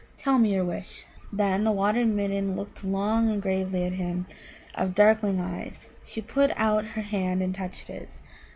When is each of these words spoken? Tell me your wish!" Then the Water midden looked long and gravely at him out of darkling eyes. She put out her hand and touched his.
Tell 0.17 0.39
me 0.39 0.55
your 0.55 0.65
wish!" 0.65 1.05
Then 1.31 1.63
the 1.63 1.71
Water 1.71 2.07
midden 2.07 2.55
looked 2.55 2.83
long 2.83 3.29
and 3.29 3.39
gravely 3.39 3.83
at 3.85 3.93
him 3.93 4.25
out 4.75 4.87
of 4.87 4.95
darkling 4.95 5.39
eyes. 5.39 5.91
She 6.03 6.21
put 6.21 6.51
out 6.55 6.85
her 6.97 7.03
hand 7.03 7.43
and 7.43 7.53
touched 7.53 7.85
his. 7.85 8.19